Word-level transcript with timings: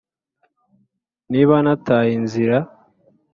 niba 1.31 1.55
nataye 1.63 2.11
inzira. 2.19 2.57